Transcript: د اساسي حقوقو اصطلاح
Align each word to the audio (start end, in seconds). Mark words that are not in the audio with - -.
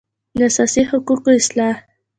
د 0.37 0.39
اساسي 0.49 0.81
حقوقو 0.89 1.29
اصطلاح 1.39 1.77